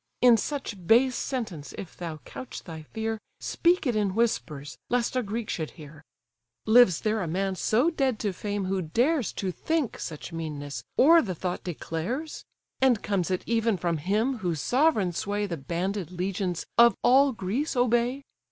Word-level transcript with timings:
In 0.19 0.35
such 0.35 0.87
base 0.87 1.15
sentence 1.15 1.75
if 1.77 1.95
thou 1.95 2.17
couch 2.25 2.63
thy 2.63 2.81
fear, 2.81 3.19
Speak 3.39 3.85
it 3.85 3.95
in 3.95 4.15
whispers, 4.15 4.75
lest 4.89 5.15
a 5.15 5.21
Greek 5.21 5.47
should 5.47 5.69
hear. 5.77 6.01
Lives 6.65 7.01
there 7.01 7.21
a 7.21 7.27
man 7.27 7.53
so 7.55 7.91
dead 7.91 8.17
to 8.17 8.33
fame, 8.33 8.65
who 8.65 8.81
dares 8.81 9.31
To 9.33 9.51
think 9.51 9.99
such 9.99 10.33
meanness, 10.33 10.83
or 10.97 11.21
the 11.21 11.35
thought 11.35 11.63
declares? 11.63 12.43
And 12.81 13.03
comes 13.03 13.29
it 13.29 13.43
even 13.45 13.77
from 13.77 13.97
him 13.97 14.39
whose 14.39 14.59
sovereign 14.59 15.11
sway 15.11 15.45
The 15.45 15.57
banded 15.57 16.09
legions 16.09 16.65
of 16.79 16.95
all 17.03 17.31
Greece 17.31 17.75
obey? 17.75 18.23